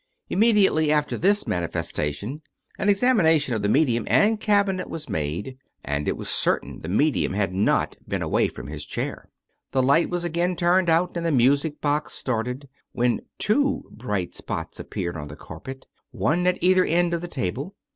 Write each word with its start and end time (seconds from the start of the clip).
Immediately 0.31 0.91
after 0.91 1.15
this 1.15 1.45
manifestation 1.45 2.41
an 2.79 2.89
examination 2.89 3.53
of 3.53 3.61
the 3.61 3.69
medium 3.69 4.03
and 4.07 4.39
cabinet 4.39 4.89
was 4.89 5.07
made, 5.07 5.59
and 5.85 6.07
it 6.07 6.17
was 6.17 6.27
certain 6.27 6.79
the 6.81 6.89
medium 6.89 7.33
had 7.33 7.53
not 7.53 7.95
been 8.07 8.23
away 8.23 8.47
from 8.47 8.65
his 8.65 8.83
chair. 8.83 9.29
The 9.73 9.83
light 9.83 10.09
was 10.09 10.23
again 10.23 10.55
turned 10.55 10.89
out 10.89 11.15
and 11.15 11.23
the 11.23 11.31
music 11.31 11.81
box 11.81 12.13
started, 12.13 12.67
when 12.93 13.21
two 13.37 13.87
bright 13.91 14.33
spots 14.33 14.79
appeared 14.79 15.15
on 15.15 15.27
the 15.27 15.35
carpet, 15.35 15.85
one 16.09 16.47
at 16.47 16.57
either 16.63 16.83
end 16.83 17.13
of 17.13 17.21
the 17.21 17.27
'.table. 17.27 17.75